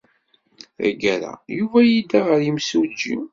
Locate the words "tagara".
0.77-1.31